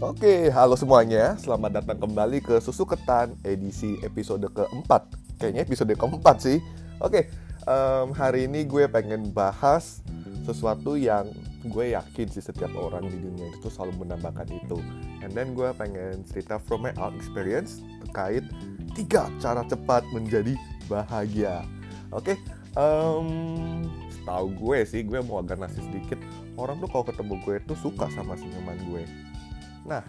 Oke, 0.00 0.48
halo 0.48 0.80
semuanya. 0.80 1.36
Selamat 1.36 1.76
datang 1.76 2.00
kembali 2.00 2.40
ke 2.40 2.56
Susu 2.64 2.88
Ketan 2.88 3.36
edisi 3.44 4.00
episode 4.00 4.48
keempat. 4.48 5.12
Kayaknya 5.36 5.60
episode 5.60 5.92
keempat 5.92 6.36
sih. 6.40 6.56
Oke, 7.04 7.28
um, 7.68 8.16
hari 8.16 8.48
ini 8.48 8.64
gue 8.64 8.88
pengen 8.88 9.28
bahas 9.28 10.00
sesuatu 10.48 10.96
yang 10.96 11.28
gue 11.68 11.92
yakin 11.92 12.32
sih 12.32 12.40
setiap 12.40 12.72
orang 12.80 13.12
di 13.12 13.20
dunia 13.20 13.52
itu 13.52 13.68
selalu 13.68 14.08
menambahkan 14.08 14.48
itu. 14.48 14.80
And 15.20 15.36
then 15.36 15.52
gue 15.52 15.68
pengen 15.76 16.24
cerita 16.24 16.56
from 16.64 16.88
my 16.88 16.96
own 16.96 17.20
experience 17.20 17.84
terkait 18.08 18.48
tiga 18.96 19.28
cara 19.36 19.68
cepat 19.68 20.00
menjadi 20.16 20.56
bahagia. 20.88 21.60
Oke, 22.08 22.40
um, 22.72 23.84
setahu 24.08 24.48
gue 24.64 24.80
sih 24.88 25.04
gue 25.04 25.20
mau 25.20 25.44
agak 25.44 25.60
nasi 25.60 25.84
sedikit. 25.84 26.16
Orang 26.56 26.80
tuh 26.80 26.88
kalau 26.88 27.04
ketemu 27.04 27.36
gue 27.44 27.56
tuh 27.68 27.76
suka 27.76 28.08
sama 28.16 28.32
senyuman 28.40 28.80
gue 28.88 29.04
Nah, 29.86 30.02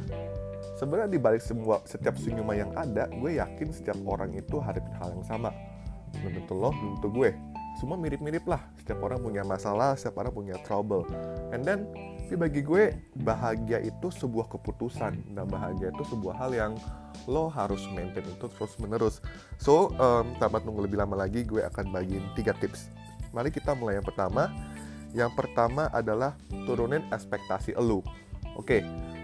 sebenarnya 0.80 1.10
di 1.12 1.20
balik 1.20 1.44
semua 1.44 1.84
setiap 1.88 2.18
senyuman 2.20 2.68
yang 2.68 2.72
ada, 2.76 3.08
gue 3.12 3.38
yakin 3.40 3.70
setiap 3.72 3.98
orang 4.08 4.36
itu 4.36 4.60
hadapin 4.60 4.94
hal 5.00 5.16
yang 5.16 5.26
sama. 5.26 5.52
Belum 6.20 6.44
tentu 6.44 6.54
lo, 6.56 6.72
belum 6.72 7.12
gue. 7.12 7.32
Semua 7.80 7.96
mirip-mirip 7.96 8.44
lah. 8.46 8.60
Setiap 8.84 9.00
orang 9.00 9.24
punya 9.24 9.48
masalah, 9.48 9.96
setiap 9.96 10.20
orang 10.20 10.34
punya 10.36 10.56
trouble. 10.68 11.08
And 11.56 11.64
then, 11.64 11.88
tapi 12.32 12.48
bagi 12.48 12.64
gue 12.64 12.96
bahagia 13.28 13.84
itu 13.84 14.08
sebuah 14.08 14.48
keputusan 14.56 15.36
dan 15.36 15.46
bahagia 15.52 15.92
itu 15.92 16.16
sebuah 16.16 16.40
hal 16.40 16.56
yang 16.56 16.72
lo 17.28 17.52
harus 17.52 17.84
maintain 17.92 18.24
itu 18.24 18.48
terus 18.48 18.72
menerus. 18.80 19.20
So, 19.60 19.92
um, 20.00 20.32
tanpa 20.40 20.64
tunggu 20.64 20.88
lebih 20.88 20.96
lama 20.96 21.20
lagi, 21.20 21.44
gue 21.44 21.60
akan 21.60 21.92
bagiin 21.92 22.32
tiga 22.40 22.56
tips. 22.56 22.88
Mari 23.36 23.52
kita 23.52 23.76
mulai 23.76 24.00
yang 24.00 24.08
pertama. 24.08 24.48
Yang 25.12 25.44
pertama 25.44 25.92
adalah 25.92 26.40
turunin 26.64 27.04
ekspektasi 27.12 27.76
lo. 27.76 28.00
Oke, 28.56 28.80
okay, 28.80 28.82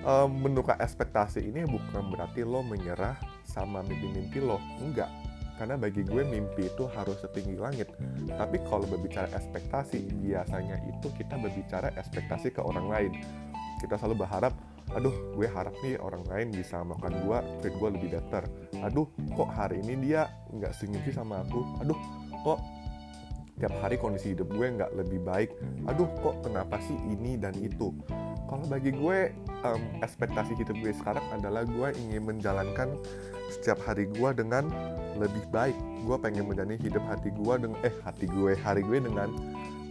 um, 0.08 0.32
menukar 0.32 0.80
ekspektasi 0.80 1.44
ini 1.44 1.68
bukan 1.68 2.10
berarti 2.10 2.48
lo 2.48 2.64
menyerah 2.64 3.20
sama 3.44 3.84
mimpi-mimpi 3.84 4.40
lo. 4.40 4.58
Enggak. 4.80 5.12
Karena 5.58 5.74
bagi 5.74 6.06
gue 6.06 6.22
mimpi 6.22 6.70
itu 6.70 6.86
harus 6.94 7.18
setinggi 7.18 7.58
langit. 7.58 7.90
Tapi 8.30 8.62
kalau 8.70 8.86
berbicara 8.86 9.28
ekspektasi 9.34 10.06
biasanya 10.22 10.78
itu 10.86 11.10
kita 11.18 11.36
berbicara 11.36 11.92
ekspektasi 11.98 12.54
ke 12.54 12.62
orang 12.62 12.88
lain. 12.88 13.12
Kita 13.82 14.00
selalu 14.00 14.26
berharap 14.26 14.54
aduh 14.96 15.12
gue 15.36 15.44
harap 15.52 15.76
nih 15.84 16.00
orang 16.00 16.24
lain 16.32 16.48
bisa 16.56 16.80
makan 16.80 17.12
gue 17.26 17.38
treat 17.60 17.76
gue 17.76 17.90
lebih 17.90 18.10
better. 18.22 18.44
Aduh 18.86 19.10
kok 19.34 19.50
hari 19.50 19.82
ini 19.82 19.98
dia 20.00 20.30
nggak 20.54 20.78
senyum 20.78 21.02
sama 21.10 21.42
aku? 21.42 21.60
Aduh 21.82 21.98
kok 22.46 22.62
tiap 23.58 23.74
hari 23.82 23.98
kondisi 23.98 24.38
hidup 24.38 24.54
gue 24.54 24.68
nggak 24.78 24.94
lebih 24.94 25.26
baik? 25.26 25.58
Aduh 25.90 26.06
kok 26.22 26.46
kenapa 26.46 26.78
sih 26.86 26.96
ini 27.10 27.34
dan 27.34 27.58
itu 27.58 27.90
kalau 28.48 28.64
bagi 28.72 28.96
gue 28.96 29.36
um, 29.68 29.82
ekspektasi 30.00 30.56
hidup 30.56 30.80
gue 30.80 30.96
sekarang 30.96 31.24
adalah 31.36 31.68
gue 31.68 31.90
ingin 32.08 32.24
menjalankan 32.24 32.96
setiap 33.52 33.80
hari 33.84 34.08
gue 34.08 34.30
dengan 34.34 34.72
lebih 35.20 35.44
baik. 35.52 35.76
Gue 36.08 36.16
pengen 36.20 36.48
menjalani 36.48 36.80
hidup 36.80 37.04
hati 37.12 37.30
gue 37.36 37.54
dengan 37.60 37.80
eh 37.84 37.94
hati 38.08 38.26
gue 38.28 38.56
hari 38.56 38.82
gue 38.88 39.04
dengan 39.04 39.30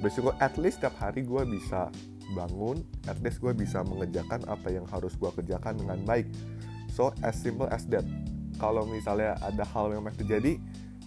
bersyukur. 0.01 0.33
At 0.41 0.57
least 0.57 0.81
setiap 0.81 0.97
hari 0.97 1.25
gue 1.25 1.43
bisa 1.45 1.93
bangun 2.35 2.83
at 3.07 3.15
least 3.23 3.39
gue 3.39 3.55
bisa 3.55 3.87
mengerjakan 3.87 4.43
apa 4.51 4.67
yang 4.73 4.83
harus 4.91 5.15
gue 5.15 5.31
kerjakan 5.31 5.79
dengan 5.79 6.01
baik. 6.09 6.27
So 6.91 7.13
as 7.21 7.37
simple 7.37 7.69
as 7.69 7.85
that. 7.93 8.09
Kalau 8.57 8.89
misalnya 8.89 9.37
ada 9.45 9.69
hal 9.69 9.93
yang 9.93 10.09
masih 10.09 10.25
terjadi 10.25 10.57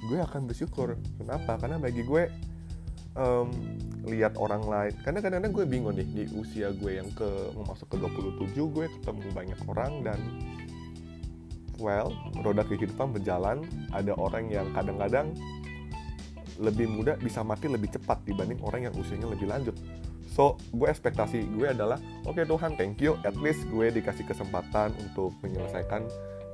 gue 0.06 0.20
akan 0.22 0.46
bersyukur. 0.46 0.96
Kenapa? 1.18 1.58
Karena 1.58 1.82
bagi 1.82 2.06
gue 2.06 2.30
um, 3.18 3.50
lihat 4.10 4.36
orang 4.36 4.66
lain. 4.66 4.94
Karena 5.06 5.20
kadang-kadang 5.22 5.54
gue 5.54 5.66
bingung 5.70 5.96
nih 5.96 6.08
di 6.08 6.24
usia 6.36 6.74
gue 6.74 7.00
yang 7.00 7.10
ke 7.14 7.28
masuk 7.56 7.88
ke 7.94 7.98
27 7.98 8.76
gue 8.76 8.86
ketemu 9.00 9.28
banyak 9.32 9.60
orang 9.70 9.92
dan 10.04 10.20
well 11.80 12.12
roda 12.42 12.66
kehidupan 12.66 13.16
berjalan. 13.16 13.64
Ada 13.94 14.14
orang 14.18 14.52
yang 14.52 14.68
kadang-kadang 14.76 15.34
lebih 16.60 16.92
muda 16.92 17.16
bisa 17.16 17.40
mati 17.40 17.72
lebih 17.72 17.88
cepat 17.96 18.20
dibanding 18.28 18.60
orang 18.66 18.92
yang 18.92 18.94
usianya 19.00 19.32
lebih 19.32 19.48
lanjut. 19.48 19.76
So 20.30 20.60
gue 20.76 20.88
ekspektasi 20.88 21.56
gue 21.56 21.68
adalah 21.72 21.98
oke 22.28 22.36
okay, 22.38 22.46
Tuhan 22.46 22.72
thank 22.76 23.00
you. 23.00 23.16
At 23.24 23.36
least 23.40 23.64
gue 23.72 23.90
dikasih 23.90 24.28
kesempatan 24.28 24.94
untuk 25.00 25.34
menyelesaikan 25.42 26.06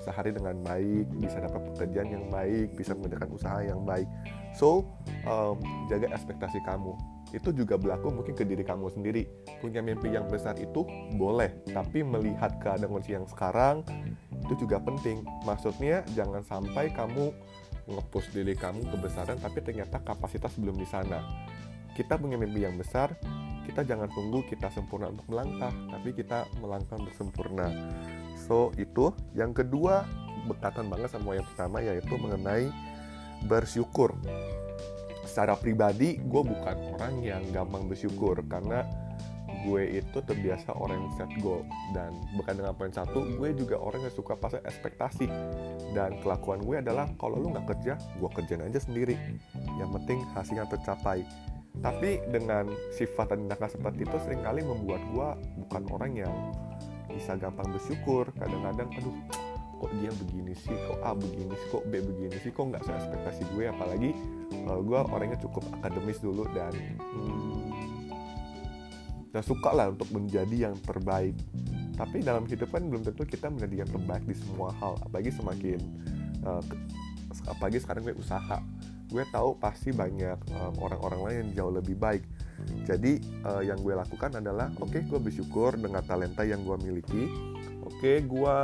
sehari 0.05 0.29
dengan 0.29 0.53
baik, 0.61 1.09
bisa 1.17 1.41
dapat 1.41 1.65
pekerjaan 1.73 2.09
yang 2.13 2.25
baik, 2.29 2.77
bisa 2.77 2.93
mengerjakan 2.93 3.29
usaha 3.33 3.57
yang 3.65 3.81
baik. 3.81 4.05
So, 4.53 4.85
um, 5.25 5.57
jaga 5.89 6.13
ekspektasi 6.13 6.61
kamu 6.61 6.93
itu 7.33 7.49
juga 7.55 7.79
berlaku 7.79 8.13
mungkin 8.13 8.37
ke 8.37 8.45
diri 8.45 8.61
kamu 8.61 8.93
sendiri. 8.93 9.25
Punya 9.63 9.81
mimpi 9.81 10.13
yang 10.13 10.29
besar 10.29 10.53
itu 10.61 10.85
boleh 11.17 11.65
tapi 11.71 12.05
melihat 12.05 12.59
keadaan 12.61 12.91
kondisi 12.91 13.17
yang 13.17 13.25
sekarang 13.25 13.81
itu 14.45 14.67
juga 14.67 14.77
penting. 14.83 15.25
Maksudnya 15.47 16.05
jangan 16.13 16.45
sampai 16.45 16.93
kamu 16.93 17.33
ngepush 17.85 18.33
diri 18.33 18.53
kamu 18.57 18.85
kebesaran 18.93 19.37
tapi 19.41 19.61
ternyata 19.61 19.97
kapasitas 20.01 20.53
belum 20.61 20.77
di 20.77 20.87
sana. 20.87 21.21
Kita 21.95 22.19
punya 22.19 22.35
mimpi 22.35 22.61
yang 22.61 22.75
besar 22.75 23.15
kita 23.65 23.81
jangan 23.81 24.05
tunggu 24.13 24.45
kita 24.45 24.69
sempurna 24.69 25.09
untuk 25.09 25.25
melangkah 25.25 25.73
tapi 25.89 26.13
kita 26.13 26.45
melangkah 26.61 27.01
untuk 27.01 27.15
sempurna. 27.17 27.73
So 28.37 28.69
itu. 28.77 29.09
Yang 29.33 29.65
kedua 29.65 30.05
bekatan 30.45 30.87
banget 30.93 31.09
sama 31.09 31.33
yang 31.33 31.47
pertama 31.49 31.81
yaitu 31.81 32.13
mengenai 32.21 32.69
bersyukur 33.49 34.13
secara 35.35 35.59
pribadi 35.59 36.15
gue 36.15 36.43
bukan 36.47 36.95
orang 36.95 37.19
yang 37.19 37.43
gampang 37.51 37.91
bersyukur 37.91 38.39
karena 38.47 38.87
gue 39.67 39.99
itu 39.99 40.23
terbiasa 40.23 40.71
orang 40.79 40.95
yang 40.95 41.13
set 41.19 41.31
goal. 41.43 41.67
Dan 41.91 42.15
bukan 42.39 42.63
dengan 42.63 42.71
poin 42.71 42.95
satu 42.95 43.19
gue 43.35 43.51
juga 43.51 43.75
orang 43.75 44.07
yang 44.07 44.15
suka 44.15 44.39
pasang 44.39 44.63
ekspektasi. 44.63 45.27
Dan 45.91 46.23
kelakuan 46.23 46.63
gue 46.63 46.79
adalah 46.79 47.11
kalau 47.19 47.43
lu 47.43 47.51
nggak 47.51 47.67
kerja 47.67 47.99
gue 47.99 48.29
kerjain 48.31 48.63
aja 48.63 48.79
sendiri. 48.79 49.19
Yang 49.75 49.89
penting 49.99 50.23
hasilnya 50.31 50.71
tercapai. 50.71 51.27
Tapi 51.83 52.23
dengan 52.31 52.71
sifat 52.95 53.35
dan 53.35 53.43
tindakan 53.43 53.67
seperti 53.75 54.07
itu 54.07 54.17
sering 54.23 54.39
kali 54.39 54.63
membuat 54.63 55.03
gue 55.11 55.29
bukan 55.67 55.83
orang 55.91 56.11
yang 56.15 56.35
bisa 57.11 57.35
gampang 57.35 57.75
bersyukur. 57.75 58.31
Kadang-kadang 58.39 58.87
aduh 58.87 59.17
kok 59.83 59.91
dia 59.99 60.15
begini 60.15 60.55
sih? 60.55 60.71
Kok 60.71 61.03
A 61.03 61.11
begini 61.11 61.51
sih? 61.51 61.67
Kok 61.75 61.83
B 61.91 61.99
begini 61.99 62.37
sih? 62.39 62.55
Kok 62.55 62.63
nggak 62.71 62.81
sesuai 62.87 62.99
ekspektasi 63.03 63.43
gue? 63.51 63.65
Apalagi 63.67 64.11
uh, 64.65 64.79
gue 64.81 64.99
orangnya 64.99 65.39
cukup 65.41 65.63
akademis 65.79 66.19
dulu 66.19 66.45
dan 66.53 66.73
hmm, 66.99 67.61
dan 69.31 69.43
suka 69.43 69.69
lah 69.75 69.91
untuk 69.91 70.09
menjadi 70.15 70.71
yang 70.71 70.75
terbaik. 70.79 71.35
Tapi 71.95 72.23
dalam 72.23 72.43
hidup 72.47 72.71
kan 72.71 72.83
belum 72.87 73.07
tentu 73.07 73.23
kita 73.23 73.47
menjadi 73.47 73.87
yang 73.87 73.89
terbaik 73.91 74.23
di 74.27 74.35
semua 74.35 74.71
hal. 74.79 74.99
Apalagi 75.03 75.31
semakin 75.31 75.79
uh, 76.43 76.63
apalagi 77.47 77.79
sekarang 77.83 78.07
gue 78.07 78.15
usaha. 78.15 78.59
Gue 79.05 79.21
tahu 79.29 79.53
pasti 79.61 79.93
banyak 79.93 80.49
orang-orang 80.81 81.19
lain 81.21 81.35
yang 81.37 81.51
jauh 81.61 81.73
lebih 81.77 81.93
baik. 81.93 82.25
Jadi 82.89 83.21
uh, 83.45 83.61
yang 83.61 83.77
gue 83.79 83.93
lakukan 83.93 84.41
adalah 84.41 84.73
oke 84.81 84.91
okay, 84.91 85.01
gue 85.05 85.19
bersyukur 85.21 85.77
dengan 85.77 86.01
talenta 86.01 86.41
yang 86.41 86.65
gue 86.65 86.73
miliki. 86.81 87.29
Oke 87.85 88.01
okay, 88.01 88.17
gue 88.25 88.57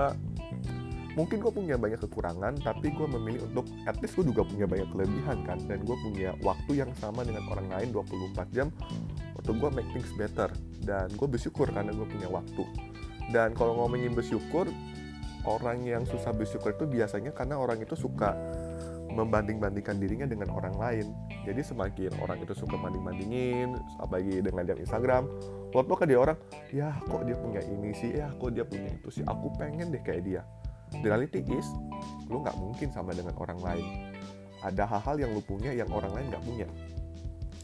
mungkin 1.16 1.44
gue 1.44 1.51
punya 1.51 1.75
banyak 1.75 1.99
kekurangan 2.07 2.63
tapi 2.63 2.91
gue 2.95 3.07
memilih 3.07 3.44
untuk 3.51 3.67
at 3.83 3.99
least 3.99 4.16
gue 4.16 4.31
juga 4.31 4.47
punya 4.47 4.63
banyak 4.63 4.88
kelebihan 4.95 5.44
kan 5.44 5.59
dan 5.67 5.83
gue 5.83 5.97
punya 5.99 6.31
waktu 6.39 6.83
yang 6.83 6.91
sama 7.03 7.27
dengan 7.27 7.44
orang 7.51 7.67
lain 7.67 7.89
24 7.91 8.55
jam 8.55 8.72
untuk 9.41 9.57
gue 9.57 9.69
make 9.81 9.89
things 9.91 10.13
better. 10.13 10.53
Dan 10.85 11.09
gue 11.17 11.27
bersyukur 11.27 11.66
karena 11.73 11.89
gue 11.89 12.05
punya 12.05 12.29
waktu. 12.29 12.63
Dan 13.33 13.57
kalau 13.57 13.73
ngomongin 13.81 14.13
bersyukur 14.13 14.69
orang 15.49 15.81
yang 15.81 16.05
susah 16.05 16.29
bersyukur 16.29 16.77
itu 16.77 16.85
biasanya 16.85 17.33
karena 17.33 17.57
orang 17.57 17.81
itu 17.81 17.97
suka 17.97 18.38
membanding-bandingkan 19.11 19.97
dirinya 19.97 20.29
dengan 20.29 20.53
orang 20.53 20.78
lain. 20.78 21.07
Jadi 21.43 21.61
semakin 21.66 22.16
orang 22.22 22.39
itu 22.45 22.53
suka 22.53 22.78
banding-bandingin 22.78 23.75
apalagi 23.99 24.39
dengan 24.39 24.63
dia 24.63 24.78
Instagram 24.78 25.28
waktu 25.72 25.91
kan 25.96 26.07
dia 26.07 26.19
orang 26.19 26.37
ya 26.72 26.96
kok 27.09 27.25
dia 27.28 27.35
punya 27.35 27.61
ini 27.66 27.91
sih? 27.97 28.14
Ya 28.16 28.31
kok 28.31 28.53
dia 28.55 28.64
punya 28.64 28.93
itu 28.93 29.09
sih? 29.09 29.23
Aku 29.28 29.52
pengen 29.57 29.91
deh 29.91 29.99
kayak 29.99 30.23
dia 30.23 30.41
the 30.99 31.08
reality 31.08 31.41
is 31.47 31.67
lu 32.28 32.43
nggak 32.43 32.55
mungkin 32.59 32.91
sama 32.91 33.16
dengan 33.16 33.35
orang 33.40 33.59
lain. 33.59 33.85
Ada 34.61 34.85
hal-hal 34.85 35.16
yang 35.28 35.32
lu 35.34 35.41
punya 35.41 35.72
yang 35.73 35.90
orang 35.90 36.11
lain 36.14 36.28
nggak 36.32 36.43
punya. 36.46 36.67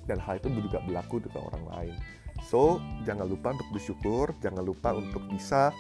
Dan 0.07 0.18
hal 0.24 0.39
itu 0.39 0.47
juga 0.51 0.79
berlaku 0.83 1.19
dengan 1.19 1.51
orang 1.51 1.65
lain. 1.71 1.95
So 2.47 2.79
jangan 3.03 3.27
lupa 3.27 3.51
untuk 3.56 3.69
bersyukur 3.75 4.31
jangan 4.39 4.63
lupa 4.63 4.95
untuk 4.95 5.25
bisa 5.27 5.74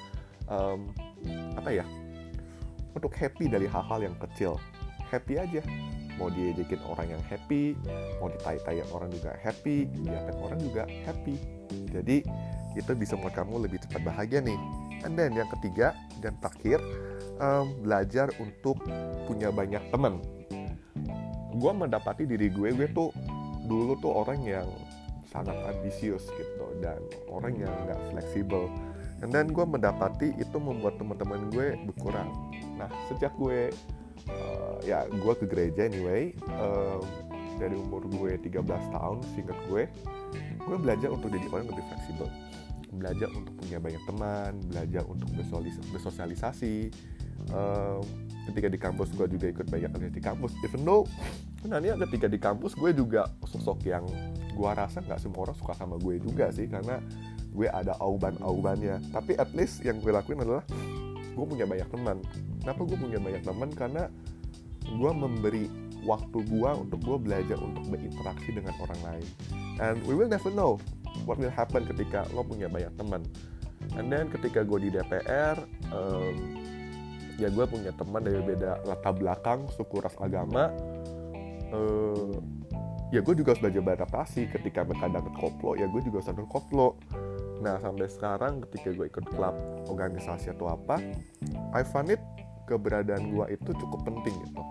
um, 0.49 0.91
apa 1.55 1.69
ya 1.71 1.85
untuk 2.97 3.13
happy 3.13 3.47
dari 3.47 3.67
hal-hal 3.69 3.99
yang 4.03 4.15
kecil. 4.19 4.59
Happy 5.07 5.39
aja. 5.39 5.63
Mau 6.17 6.33
diajakin 6.33 6.81
orang 6.89 7.13
yang 7.13 7.23
happy 7.29 7.77
mau 8.17 8.27
ditai-tai 8.33 8.81
orang 8.89 9.13
juga 9.13 9.37
happy 9.37 9.85
diapain 10.01 10.37
orang 10.41 10.59
juga 10.59 10.83
happy. 11.05 11.35
Jadi 11.93 12.25
itu 12.77 12.91
bisa 12.93 13.17
membuat 13.17 13.41
kamu 13.41 13.69
lebih 13.69 13.81
cepat 13.85 14.01
bahagia 14.05 14.39
nih 14.41 14.86
and 15.05 15.13
then 15.17 15.33
yang 15.35 15.49
ketiga 15.59 15.93
dan 16.23 16.33
terakhir 16.41 16.79
um, 17.37 17.73
belajar 17.81 18.31
untuk 18.41 18.81
punya 19.29 19.53
banyak 19.53 19.81
teman. 19.93 20.21
Gue 21.57 21.71
mendapati 21.73 22.29
diri 22.29 22.53
gue 22.53 22.73
gue 22.73 22.87
tuh 22.93 23.09
dulu 23.65 23.97
tuh 23.99 24.13
orang 24.13 24.39
yang 24.45 24.69
sangat 25.27 25.57
ambisius 25.67 26.23
gitu 26.37 26.67
dan 26.79 26.97
orang 27.27 27.57
yang 27.57 27.73
nggak 27.85 27.99
fleksibel. 28.13 28.71
And 29.25 29.33
then 29.33 29.49
gue 29.49 29.65
mendapati 29.65 30.37
itu 30.37 30.57
membuat 30.61 31.01
teman-teman 31.01 31.49
gue 31.49 31.73
berkurang. 31.89 32.29
Nah 32.77 32.89
sejak 33.09 33.33
gue 33.35 33.73
uh, 34.29 34.77
ya 34.85 35.05
gue 35.09 35.33
ke 35.37 35.45
gereja 35.49 35.89
anyway 35.89 36.33
um, 36.57 37.01
dari 37.57 37.73
umur 37.73 38.05
gue 38.05 38.37
13 38.37 38.61
tahun 38.93 39.17
singkat 39.33 39.57
gue 39.69 39.83
gue 40.61 40.77
belajar 40.77 41.09
untuk 41.09 41.33
jadi 41.33 41.47
orang 41.49 41.67
lebih 41.73 41.85
fleksibel 41.89 42.27
belajar 42.93 43.29
untuk 43.35 43.53
punya 43.59 43.77
banyak 43.77 44.03
teman 44.07 44.51
belajar 44.67 45.03
untuk 45.07 45.29
bersosialisasi. 45.91 46.91
Um, 47.53 48.01
ketika 48.49 48.67
di 48.67 48.79
kampus 48.81 49.13
gue 49.13 49.27
juga 49.29 49.45
ikut 49.53 49.67
banyak 49.69 49.93
kali 49.93 50.09
di 50.09 50.23
kampus 50.23 50.57
even 50.65 50.81
though 50.81 51.05
sebenarnya 51.61 51.93
ketika 52.09 52.25
di 52.25 52.41
kampus 52.41 52.73
gue 52.73 52.91
juga 52.97 53.29
sosok 53.45 53.85
yang 53.85 54.09
gue 54.57 54.69
rasa 54.73 55.05
nggak 55.05 55.21
semua 55.21 55.45
orang 55.45 55.57
suka 55.61 55.77
sama 55.77 56.01
gue 56.01 56.17
juga 56.17 56.49
sih 56.49 56.65
karena 56.65 56.97
gue 57.57 57.67
ada 57.73 57.97
auban-aubannya. 57.97 59.01
Tapi 59.09 59.33
at 59.41 59.49
least 59.57 59.81
yang 59.81 59.97
gue 59.97 60.13
lakuin 60.13 60.45
adalah 60.45 60.61
gue 61.33 61.45
punya 61.45 61.65
banyak 61.65 61.89
teman. 61.89 62.17
Kenapa 62.61 62.81
gue 62.85 62.97
punya 62.97 63.19
banyak 63.21 63.41
teman? 63.41 63.69
Karena 63.73 64.03
gue 64.85 65.11
memberi 65.11 65.65
waktu 66.05 66.39
gue 66.45 66.69
untuk 66.77 66.99
gue 67.03 67.17
belajar 67.19 67.57
untuk 67.57 67.83
berinteraksi 67.89 68.49
dengan 68.53 68.73
orang 68.77 69.01
lain. 69.01 69.27
And 69.81 69.97
we 70.05 70.13
will 70.13 70.29
never 70.29 70.53
know 70.53 70.77
what 71.23 71.39
will 71.39 71.53
happen 71.53 71.87
ketika 71.87 72.27
lo 72.35 72.43
punya 72.43 72.67
banyak 72.67 72.91
teman. 72.99 73.23
And 73.95 74.11
then 74.11 74.27
ketika 74.27 74.67
gue 74.67 74.89
di 74.89 74.89
DPR 74.91 75.55
um, 75.93 76.35
ya 77.37 77.47
gue 77.53 77.65
punya 77.69 77.93
teman 77.93 78.25
dari 78.25 78.41
beda 78.41 78.83
latar 78.83 79.13
belakang 79.13 79.69
suku 79.77 80.01
ras 80.01 80.17
agama 80.17 80.73
uh, 81.71 82.33
ya 83.13 83.23
gue 83.23 83.33
juga 83.37 83.55
harus 83.55 83.61
belajar 83.63 83.81
beradaptasi. 83.81 84.51
Ketika 84.51 84.83
mereka 84.83 85.07
dapat 85.07 85.33
koplo 85.39 85.77
ya 85.79 85.87
gue 85.87 86.01
juga 86.03 86.19
harus 86.25 86.49
koplo. 86.51 86.99
Nah 87.63 87.79
sampai 87.81 88.07
sekarang 88.11 88.61
ketika 88.69 88.93
gue 88.93 89.05
ikut 89.07 89.25
klub 89.33 89.55
organisasi 89.89 90.53
atau 90.53 90.73
apa 90.73 91.01
I 91.73 91.81
find 91.81 92.13
it 92.13 92.21
keberadaan 92.67 93.31
gue 93.31 93.45
itu 93.55 93.71
cukup 93.77 94.03
penting 94.03 94.35
gitu. 94.43 94.61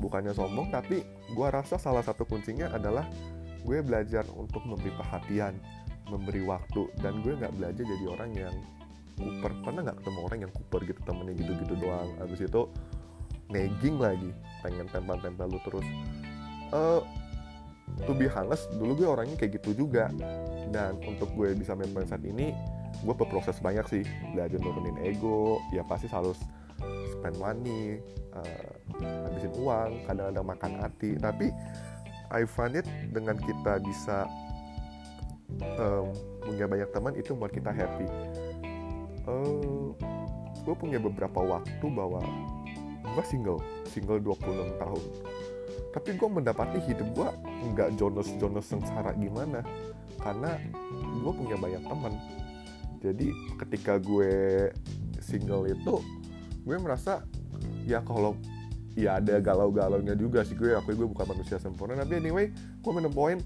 Bukannya 0.00 0.34
sombong 0.34 0.72
tapi 0.72 1.04
gue 1.06 1.48
rasa 1.52 1.76
salah 1.78 2.02
satu 2.02 2.26
kuncinya 2.26 2.72
adalah 2.72 3.06
gue 3.62 3.78
belajar 3.82 4.26
untuk 4.34 4.62
memberi 4.66 4.90
perhatian 4.94 5.54
memberi 6.10 6.42
waktu 6.44 6.90
dan 7.00 7.22
gue 7.22 7.38
nggak 7.38 7.54
belajar 7.56 7.84
jadi 7.86 8.06
orang 8.10 8.30
yang 8.34 8.54
kuper. 9.16 9.52
Pernah 9.62 9.80
nggak 9.86 9.96
ketemu 10.02 10.18
orang 10.20 10.38
yang 10.44 10.52
kuper 10.52 10.80
gitu 10.84 11.00
temennya 11.06 11.34
gitu-gitu 11.38 11.74
doang. 11.78 12.08
Abis 12.20 12.40
itu 12.44 12.62
nagging 13.52 13.96
lagi 14.00 14.30
pengen 14.64 14.86
tempel-tempel 14.90 15.46
lu 15.48 15.60
terus. 15.64 15.86
Uh, 16.72 17.00
to 18.08 18.16
be 18.16 18.24
honest 18.32 18.72
dulu 18.76 18.96
gue 18.96 19.08
orangnya 19.08 19.36
kayak 19.38 19.62
gitu 19.62 19.86
juga. 19.86 20.10
Dan 20.72 20.98
untuk 21.04 21.28
gue 21.36 21.52
bisa 21.56 21.76
main 21.76 21.92
saat 22.08 22.24
ini 22.24 22.52
gue 23.00 23.14
berproses 23.14 23.56
banyak 23.62 23.86
sih. 23.88 24.04
Belajar 24.36 24.58
nurunin 24.58 24.98
ego 25.06 25.62
ya 25.70 25.86
pasti 25.86 26.10
harus 26.10 26.36
spend 27.14 27.38
money 27.38 28.02
uh, 28.34 28.72
habisin 29.30 29.54
uang 29.54 30.02
kadang-kadang 30.08 30.46
makan 30.46 30.72
hati. 30.82 31.14
Tapi 31.20 31.46
I 32.32 32.48
find 32.48 32.80
it 32.80 32.88
dengan 33.12 33.36
kita 33.36 33.78
bisa 33.84 34.24
um, 35.76 36.10
punya 36.42 36.64
banyak 36.64 36.88
teman 36.90 37.12
itu 37.14 37.36
membuat 37.36 37.52
kita 37.52 37.70
happy. 37.70 38.08
Uh, 39.28 39.92
gue 40.64 40.74
punya 40.74 40.98
beberapa 40.98 41.38
waktu 41.44 41.86
bahwa 41.92 42.24
gue 43.02 43.24
single 43.28 43.60
single 43.86 44.18
26 44.18 44.80
tahun. 44.80 45.02
Tapi 45.92 46.10
gue 46.16 46.28
mendapati 46.28 46.78
hidup 46.88 47.08
gue 47.12 47.28
nggak 47.76 48.00
Jonas 48.00 48.64
sengsara 48.64 49.12
gimana 49.20 49.60
karena 50.18 50.56
gue 51.20 51.32
punya 51.36 51.56
banyak 51.60 51.82
teman. 51.84 52.14
Jadi 53.02 53.34
ketika 53.60 54.00
gue 54.00 54.70
single 55.20 55.68
itu 55.68 56.00
gue 56.62 56.76
merasa 56.78 57.26
ya 57.82 58.00
kalau 58.06 58.38
ya 58.92 59.18
ada 59.18 59.40
galau-galaunya 59.40 60.12
juga 60.12 60.44
sih 60.44 60.52
gue 60.52 60.76
aku 60.76 60.92
gue 60.92 61.08
bukan 61.08 61.26
manusia 61.32 61.56
sempurna. 61.56 61.96
Tapi 61.96 62.20
anyway 62.20 62.52
gue 62.52 62.92
menemuin 62.92 63.40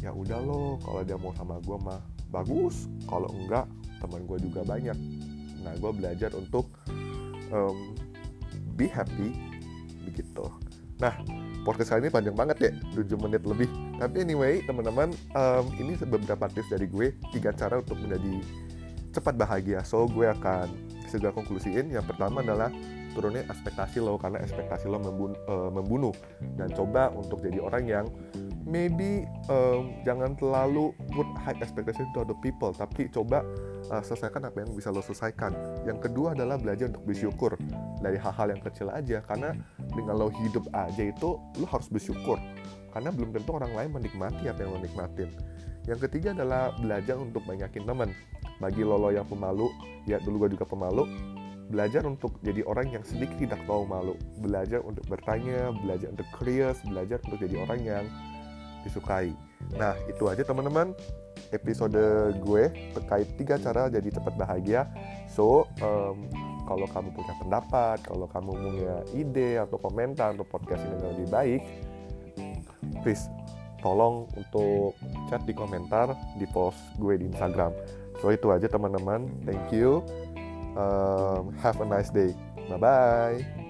ya 0.00 0.12
udah 0.12 0.40
loh 0.40 0.80
kalau 0.80 1.00
dia 1.04 1.16
mau 1.20 1.32
sama 1.36 1.60
gue 1.60 1.76
mah 1.80 2.00
bagus. 2.32 2.88
Kalau 3.08 3.28
enggak 3.32 3.68
teman 4.00 4.24
gue 4.24 4.38
juga 4.40 4.60
banyak. 4.64 4.96
Nah 5.64 5.72
gue 5.76 5.90
belajar 5.92 6.30
untuk 6.36 6.70
um, 7.52 7.92
be 8.76 8.88
happy 8.88 9.32
begitu. 10.04 10.44
Nah 10.96 11.12
podcast 11.66 11.92
kali 11.92 12.08
ini 12.08 12.10
panjang 12.12 12.36
banget 12.36 12.56
ya 12.60 12.72
7 12.94 13.24
menit 13.24 13.42
lebih. 13.44 13.68
Tapi 13.96 14.24
anyway 14.24 14.64
teman-teman 14.64 15.12
um, 15.36 15.64
ini 15.76 15.96
beberapa 16.04 16.48
tips 16.48 16.72
dari 16.72 16.88
gue 16.88 17.16
tiga 17.36 17.52
cara 17.52 17.80
untuk 17.80 18.00
menjadi 18.00 18.40
cepat 19.12 19.34
bahagia. 19.36 19.80
So 19.84 20.08
gue 20.08 20.28
akan 20.28 20.68
segera 21.08 21.32
konklusiin. 21.32 21.88
Yang 21.92 22.12
pertama 22.12 22.44
adalah 22.44 22.68
turunin 23.16 23.48
ekspektasi 23.48 24.04
lo 24.04 24.20
karena 24.20 24.44
ekspektasi 24.44 24.92
lo 24.92 25.00
membunuh, 25.00 25.38
uh, 25.48 25.72
membunuh. 25.72 26.12
Dan 26.60 26.68
coba 26.76 27.08
untuk 27.16 27.40
jadi 27.40 27.64
orang 27.64 27.84
yang 27.88 28.06
maybe 28.68 29.24
um, 29.48 29.96
jangan 30.04 30.36
terlalu 30.36 30.92
put 31.16 31.24
high 31.40 31.56
expectation 31.62 32.04
to 32.12 32.26
other 32.26 32.36
people 32.44 32.74
tapi 32.74 33.06
coba 33.08 33.40
uh, 33.88 34.02
selesaikan 34.04 34.44
apa 34.52 34.68
yang 34.68 34.70
bisa 34.76 34.92
lo 34.92 35.00
selesaikan. 35.00 35.56
Yang 35.88 36.12
kedua 36.12 36.36
adalah 36.36 36.60
belajar 36.60 36.92
untuk 36.92 37.08
bersyukur 37.08 37.56
dari 38.04 38.20
hal-hal 38.20 38.52
yang 38.52 38.60
kecil 38.60 38.92
aja 38.92 39.24
karena 39.24 39.56
dengan 39.96 40.20
lo 40.20 40.28
hidup 40.28 40.68
aja 40.76 41.08
itu 41.08 41.40
lo 41.40 41.66
harus 41.72 41.88
bersyukur. 41.88 42.36
Karena 42.92 43.08
belum 43.08 43.32
tentu 43.32 43.56
orang 43.56 43.72
lain 43.72 43.90
menikmati 43.96 44.52
apa 44.52 44.60
yang 44.60 44.76
lo 44.76 44.80
nikmatin. 44.84 45.32
Yang 45.86 46.10
ketiga 46.10 46.34
adalah 46.34 46.74
belajar 46.76 47.16
untuk 47.16 47.46
banyakin 47.46 47.86
teman. 47.86 48.10
Bagi 48.56 48.82
lolo 48.82 49.12
yang 49.12 49.28
pemalu 49.28 49.68
ya 50.08 50.22
dulu 50.22 50.46
gue 50.46 50.56
juga 50.56 50.64
pemalu 50.64 51.35
belajar 51.66 52.02
untuk 52.06 52.38
jadi 52.42 52.62
orang 52.64 52.94
yang 52.94 53.02
sedikit 53.02 53.36
tidak 53.38 53.60
tahu 53.66 53.86
malu 53.86 54.14
belajar 54.38 54.82
untuk 54.86 55.02
bertanya 55.10 55.74
belajar 55.82 56.08
untuk 56.14 56.28
curious 56.34 56.78
belajar 56.86 57.18
untuk 57.26 57.38
jadi 57.42 57.56
orang 57.62 57.80
yang 57.82 58.04
disukai 58.86 59.34
nah 59.74 59.98
itu 60.06 60.30
aja 60.30 60.46
teman-teman 60.46 60.94
episode 61.50 61.98
gue 62.42 62.64
terkait 62.94 63.28
tiga 63.34 63.58
cara 63.58 63.90
jadi 63.90 64.08
cepat 64.14 64.34
bahagia 64.38 64.86
so 65.26 65.66
um, 65.82 66.30
kalau 66.66 66.86
kamu 66.90 67.10
punya 67.14 67.34
pendapat 67.38 67.98
kalau 68.06 68.26
kamu 68.30 68.50
punya 68.54 68.94
ide 69.14 69.50
atau 69.58 69.78
komentar 69.78 70.34
untuk 70.34 70.50
podcast 70.50 70.82
ini 70.86 70.96
lebih 71.02 71.28
baik 71.30 71.62
please 73.02 73.26
tolong 73.82 74.26
untuk 74.38 74.94
chat 75.30 75.42
di 75.46 75.54
komentar 75.54 76.14
di 76.38 76.46
post 76.50 76.78
gue 76.98 77.18
di 77.18 77.26
Instagram 77.26 77.74
So 78.20 78.32
itu 78.32 78.48
aja 78.52 78.66
teman-teman. 78.68 79.28
Thank 79.44 79.76
you. 79.76 80.00
Um, 80.76 81.56
have 81.62 81.80
a 81.80 81.84
nice 81.86 82.10
day. 82.10 82.34
Bye 82.68 82.76
bye. 82.76 83.65